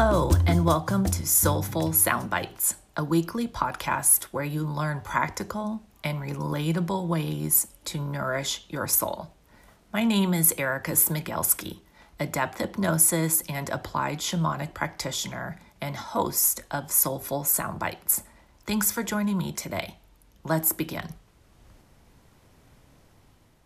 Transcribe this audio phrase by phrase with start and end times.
[0.00, 7.08] Hello, and welcome to Soulful Soundbites, a weekly podcast where you learn practical and relatable
[7.08, 9.34] ways to nourish your soul.
[9.92, 11.80] My name is Erica Smigielski,
[12.20, 18.22] a depth hypnosis and applied shamanic practitioner and host of Soulful Soundbites.
[18.68, 19.96] Thanks for joining me today.
[20.44, 21.14] Let's begin.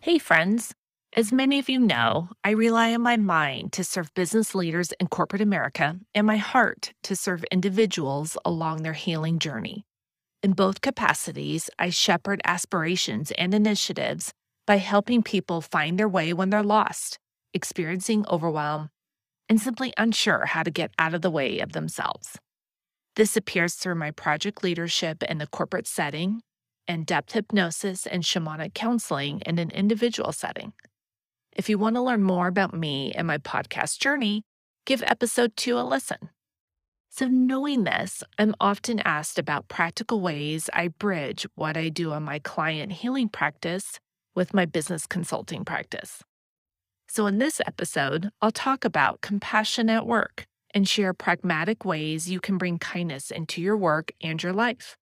[0.00, 0.72] Hey, friends.
[1.14, 5.08] As many of you know, I rely on my mind to serve business leaders in
[5.08, 9.84] corporate America and my heart to serve individuals along their healing journey.
[10.42, 14.32] In both capacities, I shepherd aspirations and initiatives
[14.66, 17.18] by helping people find their way when they're lost,
[17.52, 18.88] experiencing overwhelm,
[19.50, 22.38] and simply unsure how to get out of the way of themselves.
[23.16, 26.40] This appears through my project leadership in the corporate setting
[26.88, 30.72] and depth hypnosis and shamanic counseling in an individual setting.
[31.54, 34.42] If you want to learn more about me and my podcast journey,
[34.86, 36.30] give episode two a listen.
[37.10, 42.22] So, knowing this, I'm often asked about practical ways I bridge what I do on
[42.22, 44.00] my client healing practice
[44.34, 46.22] with my business consulting practice.
[47.06, 52.40] So, in this episode, I'll talk about compassion at work and share pragmatic ways you
[52.40, 54.96] can bring kindness into your work and your life.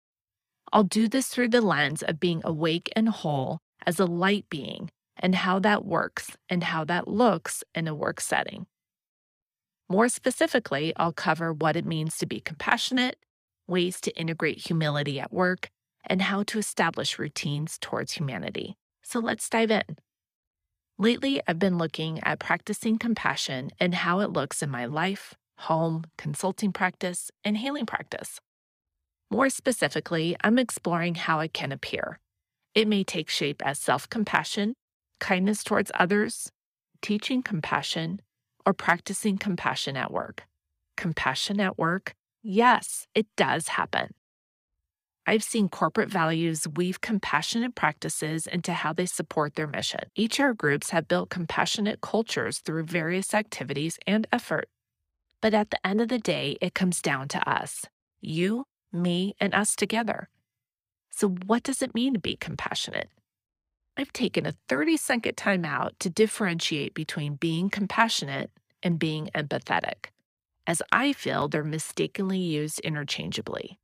[0.73, 4.89] I'll do this through the lens of being awake and whole as a light being
[5.19, 8.65] and how that works and how that looks in a work setting.
[9.89, 13.17] More specifically, I'll cover what it means to be compassionate,
[13.67, 15.69] ways to integrate humility at work,
[16.05, 18.77] and how to establish routines towards humanity.
[19.03, 19.97] So let's dive in.
[20.97, 26.03] Lately, I've been looking at practicing compassion and how it looks in my life, home,
[26.17, 28.39] consulting practice, and healing practice.
[29.31, 32.19] More specifically, I'm exploring how it can appear.
[32.75, 34.73] It may take shape as self compassion
[35.19, 36.51] kindness towards others,
[37.01, 38.21] teaching compassion,
[38.65, 40.43] or practicing compassion at work.
[40.97, 42.13] Compassion at work?
[42.41, 44.13] Yes, it does happen.
[45.27, 50.01] I've seen corporate values weave compassionate practices into how they support their mission.
[50.17, 54.69] HR groups have built compassionate cultures through various activities and effort.
[55.41, 57.85] But at the end of the day, it comes down to us
[58.21, 60.29] you, me, and us together.
[61.11, 63.09] So, what does it mean to be compassionate?
[63.99, 68.49] I've taken a 30 second time out to differentiate between being compassionate
[68.81, 70.05] and being empathetic,
[70.65, 73.77] as I feel they're mistakenly used interchangeably.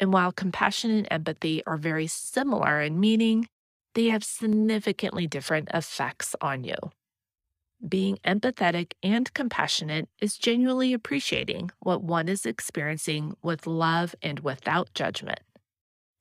[0.00, 3.48] And while compassion and empathy are very similar in meaning,
[3.94, 6.76] they have significantly different effects on you.
[7.86, 14.94] Being empathetic and compassionate is genuinely appreciating what one is experiencing with love and without
[14.94, 15.40] judgment.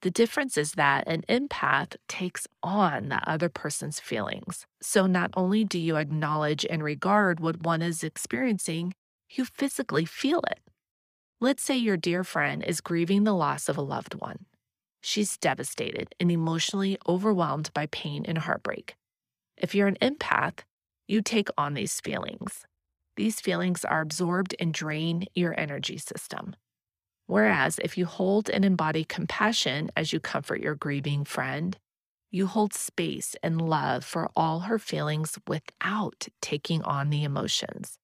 [0.01, 4.65] The difference is that an empath takes on the other person's feelings.
[4.81, 8.93] So not only do you acknowledge and regard what one is experiencing,
[9.29, 10.59] you physically feel it.
[11.41, 14.45] Let's say your dear friend is grieving the loss of a loved one.
[15.01, 18.95] She's devastated and emotionally overwhelmed by pain and heartbreak.
[19.57, 20.59] If you're an empath,
[21.07, 22.65] you take on these feelings.
[23.17, 26.55] These feelings are absorbed and drain your energy system.
[27.29, 31.77] Whereas if you hold and embody compassion as you comfort your grieving friend,
[32.31, 37.99] you hold space and love for all her feelings without taking on the emotions.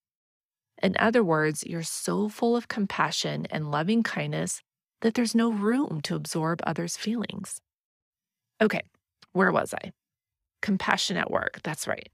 [0.79, 4.61] In other words, you're so full of compassion and loving kindness
[5.01, 7.61] that there's no room to absorb others' feelings.
[8.61, 8.83] Okay,
[9.31, 9.91] where was I?
[10.61, 11.61] Compassion at work.
[11.63, 12.09] That's right.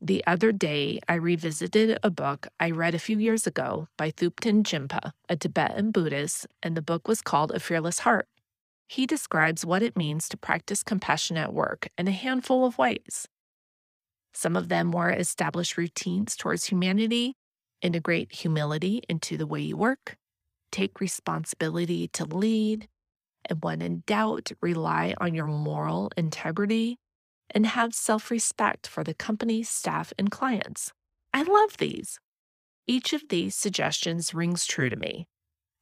[0.00, 4.62] The other day, I revisited a book I read a few years ago by Thupten
[4.62, 8.28] Jinpa, a Tibetan Buddhist, and the book was called A Fearless Heart.
[8.88, 13.26] He describes what it means to practice compassion at work in a handful of ways.
[14.34, 17.34] Some of them were establish routines towards humanity,
[17.80, 20.18] integrate humility into the way you work,
[20.70, 22.86] take responsibility to lead,
[23.46, 26.98] and when in doubt, rely on your moral integrity
[27.50, 30.92] and have self respect for the company, staff, and clients.
[31.32, 32.18] I love these.
[32.86, 35.26] Each of these suggestions rings true to me.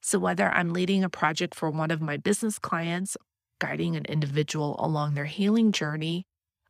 [0.00, 3.16] So, whether I'm leading a project for one of my business clients,
[3.58, 6.24] guiding an individual along their healing journey,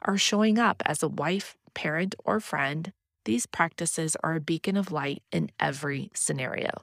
[0.07, 2.93] or showing up as a wife, parent, or friend,
[3.25, 6.83] these practices are a beacon of light in every scenario.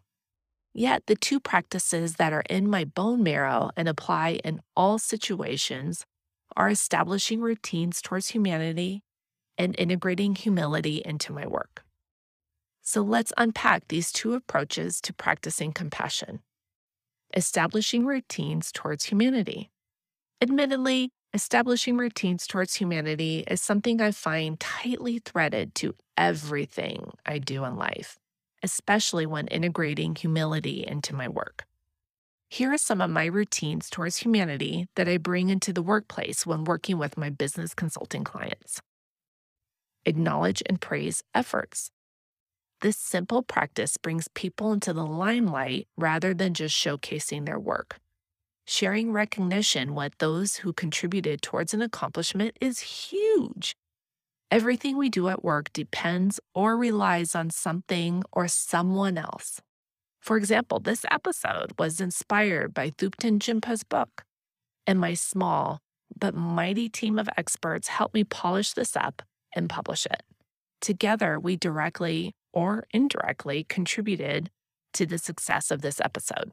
[0.74, 6.06] Yet, the two practices that are in my bone marrow and apply in all situations
[6.58, 9.04] are establishing routines towards humanity
[9.58, 11.84] and integrating humility into my work.
[12.82, 16.42] So let's unpack these two approaches to practicing compassion.
[17.36, 19.72] Establishing routines towards humanity.
[20.42, 27.64] Admittedly, establishing routines towards humanity is something I find tightly threaded to everything I do
[27.66, 28.18] in life.
[28.64, 31.66] especially when integrating humility into my work.
[32.54, 36.66] Here are some of my routines towards humanity that I bring into the workplace when
[36.66, 38.82] working with my business consulting clients.
[40.06, 41.92] Acknowledge and praise efforts.
[42.82, 48.00] This simple practice brings people into the limelight rather than just showcasing their work.
[48.68, 53.78] Sharing recognition with those who contributed towards an accomplishment is huge.
[54.52, 59.62] Everything we do at work depends or relies on something or someone else.
[60.22, 64.24] For example, this episode was inspired by Thupten Jinpa's book,
[64.86, 65.80] and my small
[66.16, 69.24] but mighty team of experts helped me polish this up
[69.56, 70.22] and publish it.
[70.80, 74.52] Together, we directly or indirectly contributed
[74.94, 76.52] to the success of this episode.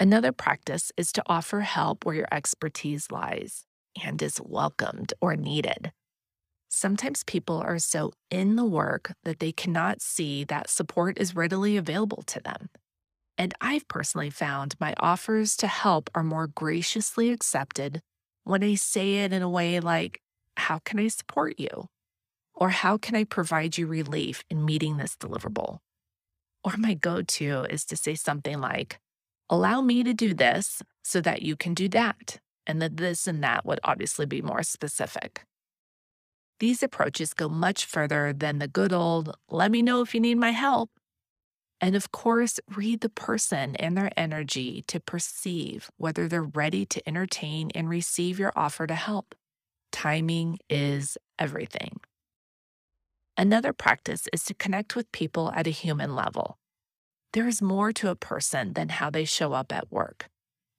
[0.00, 3.64] Another practice is to offer help where your expertise lies
[4.04, 5.92] and is welcomed or needed.
[6.68, 11.76] Sometimes people are so in the work that they cannot see that support is readily
[11.76, 12.68] available to them.
[13.38, 18.00] And I've personally found my offers to help are more graciously accepted
[18.44, 20.20] when I say it in a way like,
[20.56, 21.88] How can I support you?
[22.54, 25.78] Or how can I provide you relief in meeting this deliverable?
[26.64, 28.98] Or my go to is to say something like,
[29.50, 32.38] allow me to do this so that you can do that.
[32.66, 35.44] And that this and that would obviously be more specific.
[36.58, 40.38] These approaches go much further than the good old, let me know if you need
[40.38, 40.90] my help.
[41.80, 47.06] And of course, read the person and their energy to perceive whether they're ready to
[47.06, 49.34] entertain and receive your offer to help.
[49.92, 52.00] Timing is everything.
[53.36, 56.56] Another practice is to connect with people at a human level.
[57.34, 60.30] There is more to a person than how they show up at work.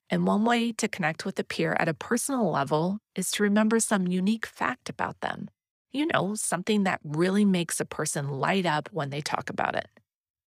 [0.09, 3.79] And one way to connect with a peer at a personal level is to remember
[3.79, 5.49] some unique fact about them.
[5.91, 9.87] You know, something that really makes a person light up when they talk about it.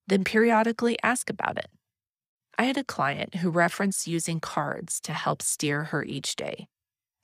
[0.07, 1.69] Then periodically ask about it.
[2.57, 6.68] I had a client who referenced using cards to help steer her each day.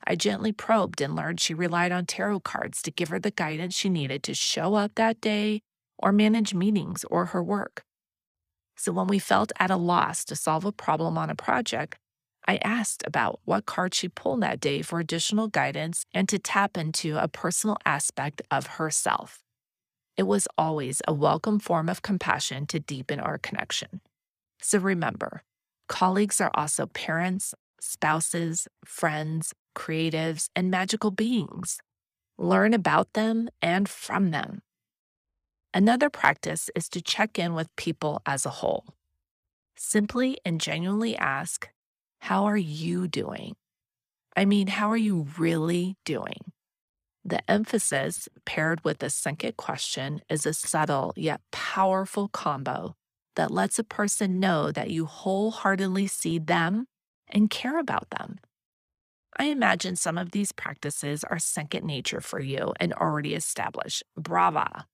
[0.06, 3.75] I gently probed and learned she relied on tarot cards to give her the guidance
[3.75, 5.62] she needed to show up that day
[5.98, 7.83] or manage meetings or her work.
[8.77, 11.98] So when we felt at a loss to solve a problem on a project,
[12.47, 16.77] I asked about what card she pulled that day for additional guidance and to tap
[16.77, 19.44] into a personal aspect of herself.
[20.15, 23.99] It was always a welcome form of compassion to deepen our connection.
[24.61, 25.44] So remember,
[25.89, 31.79] colleagues are also parents, spouses, friends, creatives, and magical beings.
[32.38, 34.61] Learn about them and from them.
[35.73, 38.85] Another practice is to check in with people as a whole.
[39.75, 41.69] Simply and genuinely ask,
[42.19, 43.55] How are you doing?
[44.35, 46.51] I mean, how are you really doing?
[47.25, 52.95] The emphasis paired with the second question is a subtle yet powerful combo
[53.35, 56.85] that lets a person know that you wholeheartedly see them
[57.27, 58.37] and care about them.
[59.37, 64.03] I imagine some of these practices are second nature for you and already established.
[64.15, 64.85] Brava.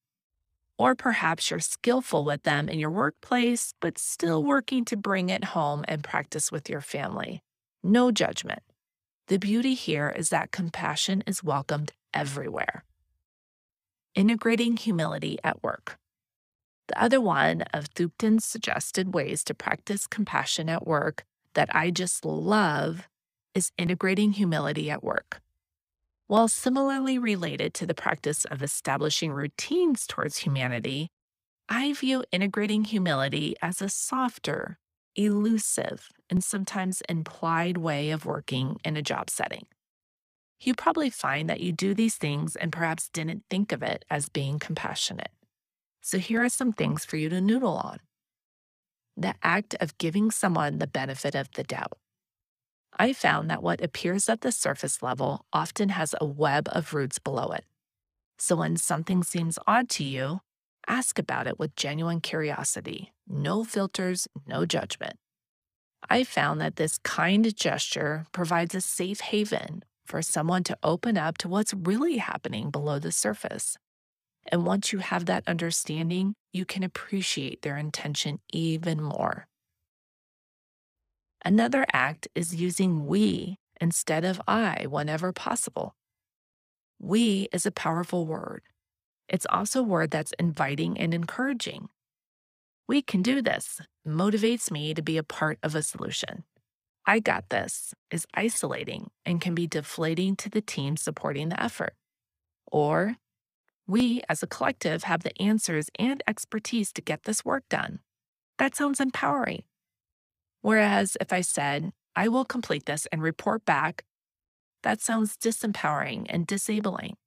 [0.77, 5.43] Or perhaps you're skillful with them in your workplace, but still working to bring it
[5.43, 7.41] home and practice with your family.
[7.83, 8.63] No judgment.
[9.27, 12.83] The beauty here is that compassion is welcomed everywhere.
[14.15, 15.97] Integrating humility at work.
[16.87, 22.25] The other one of Thupten's suggested ways to practice compassion at work that I just
[22.25, 23.07] love
[23.56, 25.43] is integrating humility at work.
[26.27, 31.09] While similarly related to the practice of establishing routines towards humanity,
[31.68, 34.80] I view integrating humility as a softer,
[35.15, 39.68] elusive, and sometimes implied way of working in a job setting.
[40.61, 44.30] You probably find that you do these things and perhaps didn't think of it as
[44.30, 45.31] being compassionate.
[46.01, 47.99] So here are some things for you to noodle on.
[49.18, 51.97] The act of giving someone the benefit of the doubt.
[52.97, 57.19] I found that what appears at the surface level often has a web of roots
[57.19, 57.66] below it.
[58.38, 60.42] So when something seems odd to you,
[60.88, 65.18] ask about it with genuine curiosity, no filters, no judgment.
[66.09, 71.38] I found that this kind gesture provides a safe haven for someone to open up
[71.40, 73.78] to what's really happening below the surface.
[74.52, 79.47] And once you have that understanding, you can appreciate their intention even more.
[81.45, 85.95] Another act is using we instead of I whenever possible.
[87.00, 88.64] We is a powerful word.
[89.30, 91.90] It's also a word that's inviting and encouraging.
[92.88, 96.44] We can do this motivates me to be a part of a solution.
[97.06, 101.95] I got this is isolating and can be deflating to the team supporting the effort.
[102.71, 103.18] Or
[103.88, 108.00] We, as a collective, have the answers and expertise to get this work done.
[108.59, 109.64] That sounds empowering.
[110.63, 114.05] Whereas if I said, I will complete this and report back,
[114.81, 117.17] that sounds disempowering and disabling.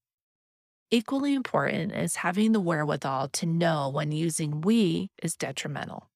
[0.91, 6.09] Equally important is having the wherewithal to know when using we is detrimental.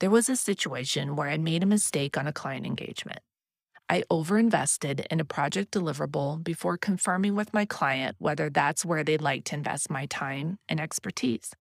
[0.00, 3.20] There was a situation where I made a mistake on a client engagement.
[3.88, 9.22] I overinvested in a project deliverable before confirming with my client whether that's where they'd
[9.22, 11.52] like to invest my time and expertise.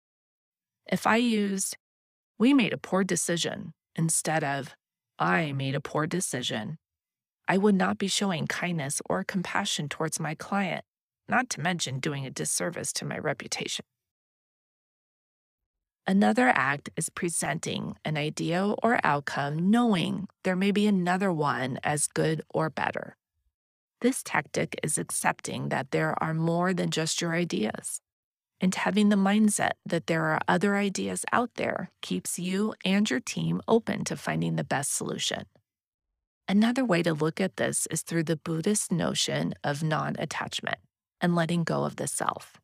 [0.90, 1.76] If I used,
[2.38, 4.74] we made a poor decision instead of,
[5.18, 6.78] I made a poor decision,
[7.48, 10.84] I would not be showing kindness or compassion towards my client,
[11.28, 13.84] not to mention doing a disservice to my reputation.
[16.06, 22.08] Another act is presenting an idea or outcome knowing there may be another one as
[22.08, 23.16] good or better.
[24.00, 28.00] This tactic is accepting that there are more than just your ideas.
[28.62, 33.18] And having the mindset that there are other ideas out there keeps you and your
[33.18, 35.46] team open to finding the best solution.
[36.48, 40.78] Another way to look at this is through the Buddhist notion of non attachment
[41.20, 42.60] and letting go of the self.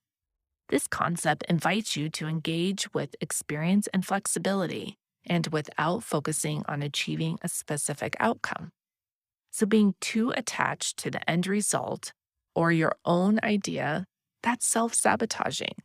[0.69, 7.39] This concept invites you to engage with experience and flexibility and without focusing on achieving
[7.43, 8.71] a specific outcome.
[9.51, 12.13] So, being too attached to the end result
[12.55, 14.05] or your own idea,
[14.43, 15.77] that's self sabotaging.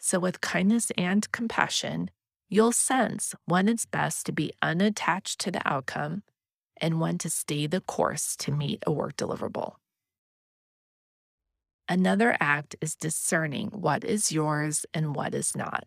[0.00, 2.10] So, with kindness and compassion,
[2.48, 6.22] you'll sense when it's best to be unattached to the outcome
[6.80, 9.74] and when to stay the course to meet a work deliverable.
[11.88, 15.86] Another act is discerning what is yours and what is not.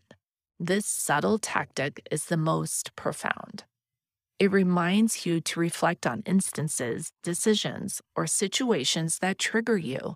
[0.59, 3.63] This subtle tactic is the most profound.
[4.39, 10.15] It reminds you to reflect on instances, decisions, or situations that trigger you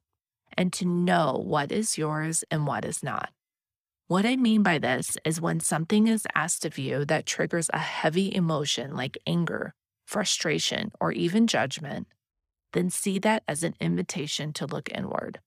[0.57, 3.31] and to know what is yours and what is not.
[4.07, 7.79] What I mean by this is when something is asked of you that triggers a
[7.79, 9.73] heavy emotion like anger,
[10.05, 12.07] frustration, or even judgment,
[12.73, 15.39] then see that as an invitation to look inward.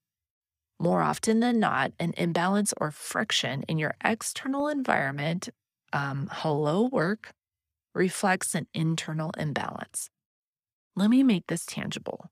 [0.81, 5.49] More often than not, an imbalance or friction in your external environment,
[5.93, 7.33] um, hello work,
[7.95, 10.11] reflects an internal imbalance.
[10.97, 12.31] Let me make this tangible.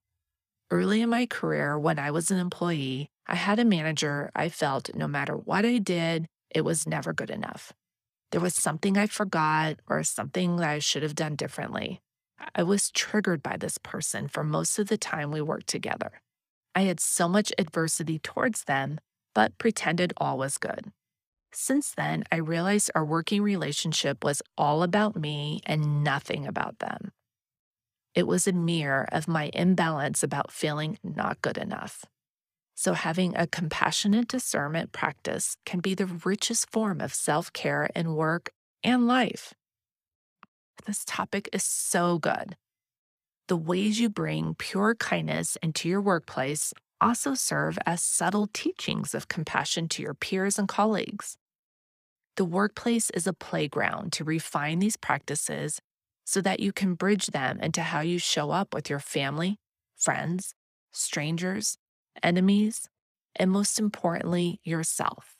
[0.70, 4.94] Early in my career, when I was an employee, I had a manager I felt
[4.96, 7.72] no matter what I did, it was never good enough.
[8.32, 12.00] There was something I forgot or something that I should have done differently.
[12.54, 16.20] I was triggered by this person for most of the time we worked together.
[16.74, 18.98] I had so much adversity towards them,
[19.34, 20.90] but pretended all was good.
[21.52, 27.12] Since then, I realized our working relationship was all about me and nothing about them.
[28.16, 32.04] It was a mirror of my imbalance about feeling not good enough.
[32.74, 38.14] So, having a compassionate discernment practice can be the richest form of self care in
[38.14, 38.50] work
[38.82, 39.54] and life.
[40.86, 42.56] This topic is so good
[43.48, 49.28] the ways you bring pure kindness into your workplace also serve as subtle teachings of
[49.28, 51.36] compassion to your peers and colleagues.
[52.36, 55.80] The workplace is a playground to refine these practices
[56.26, 59.58] so that you can bridge them into how you show up with your family,
[59.96, 60.54] friends,
[60.92, 61.78] strangers,
[62.22, 62.90] enemies,
[63.36, 65.36] and most importantly, yourself.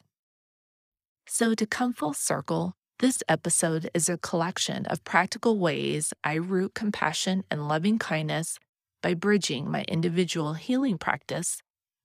[1.27, 6.75] So, to come full circle, this episode is a collection of practical ways I root
[6.75, 8.59] compassion and loving kindness
[9.03, 11.63] by bridging my individual healing practice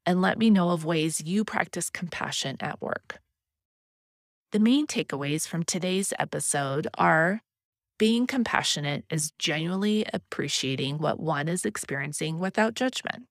[0.06, 3.18] and let me know of ways you practice compassion at work.
[4.52, 7.42] The main takeaways from today's episode are
[7.98, 13.26] being compassionate is genuinely appreciating what one is experiencing without judgment.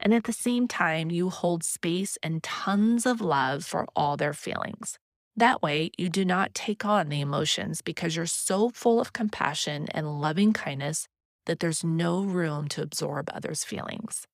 [0.00, 4.32] And at the same time, you hold space and tons of love for all their
[4.32, 4.98] feelings.
[5.36, 9.86] That way, you do not take on the emotions because you're so full of compassion
[9.92, 11.06] and loving kindness
[11.46, 14.26] that there's no room to absorb others' feelings.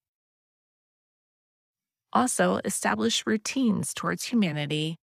[2.13, 4.97] Also, establish routines towards humanity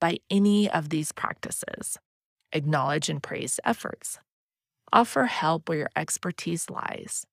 [0.00, 1.98] by any of these practices.
[2.54, 4.20] Acknowledge and praise efforts.
[4.92, 7.26] Offer help where your expertise lies.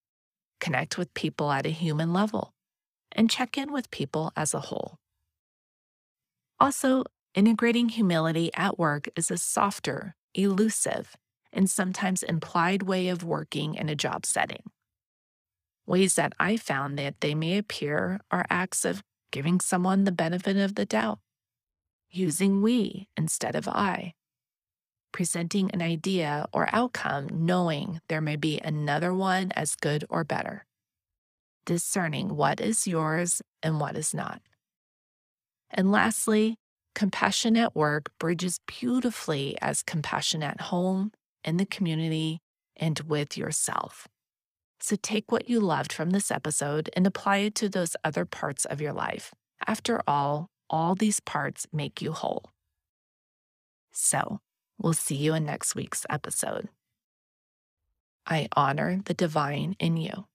[0.60, 2.54] Connect with people at a human level.
[3.12, 4.98] And check in with people as a whole.
[6.60, 7.04] Also,
[7.36, 11.16] integrating humility at work is a softer, elusive,
[11.54, 14.63] and sometimes implied way of working in a job setting.
[15.86, 20.58] Ways that I found that they may appear are acts of giving someone the benefit
[20.58, 21.20] of the doubt,
[22.10, 24.13] using we instead of I,
[25.12, 30.65] presenting an idea or outcome knowing there may be another one as good or better,
[31.65, 34.41] discerning what is yours and what is not.
[35.70, 36.56] And lastly,
[36.96, 41.12] compassion at work bridges beautifully as compassion at home,
[41.44, 42.39] in the community,
[42.75, 44.08] and with yourself.
[44.80, 48.65] So take what you loved from this episode and apply it to those other parts
[48.65, 49.32] of your life.
[49.68, 52.50] After all, all these parts make you whole.
[53.91, 54.39] So,
[54.82, 56.70] we'll see you in next week's episode.
[58.26, 60.26] I honor the divine in you.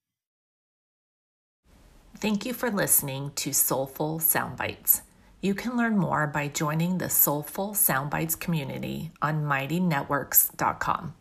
[2.18, 5.02] Thank you for listening to Soulful Soundbites.
[5.42, 11.14] You can learn more by joining the Soulful Soundbites community on mightynetworks.com.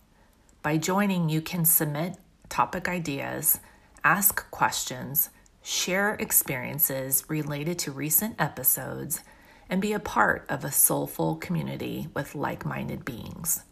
[0.64, 2.16] By joining, you can submit
[2.48, 3.60] topic ideas,
[4.04, 5.30] ask questions,
[5.62, 9.22] share experiences related to recent episodes,
[9.70, 13.64] and be a part of a soulful community with like minded beings.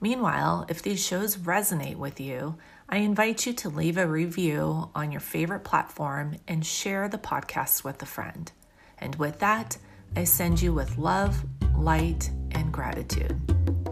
[0.00, 2.56] Meanwhile, if these shows resonate with you,
[2.88, 7.84] I invite you to leave a review on your favorite platform and share the podcast
[7.84, 8.50] with a friend.
[8.98, 9.76] And with that,
[10.16, 11.44] I send you with love,
[11.76, 13.38] light, and gratitude.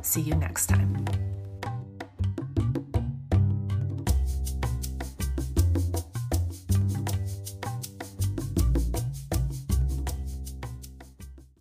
[0.03, 1.05] See you next time.